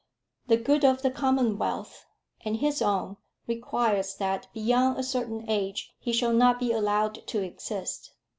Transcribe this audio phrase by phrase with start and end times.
[0.47, 2.05] The good of the commonwealth,
[2.43, 7.43] and his own, requires that, beyond a certain age, he shall not be allowed to
[7.43, 8.11] exist.